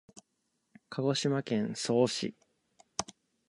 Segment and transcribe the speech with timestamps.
[0.89, 2.35] 鹿児島県曽於市